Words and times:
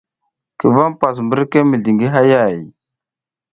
Ki 0.57 0.67
vam 0.75 0.91
hipas 0.93 1.17
mbirke 1.25 1.59
mizliy 1.69 1.95
ngi 1.95 2.07
hayay? 2.13 2.57